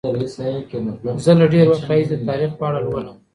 [1.23, 3.17] زه له ډیر وخت راهیسې د تاریخ په اړه لولم.